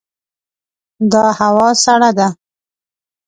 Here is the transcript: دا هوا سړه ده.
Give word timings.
دا 1.11 1.25
هوا 1.39 1.69
سړه 1.83 2.09
ده. 2.17 2.27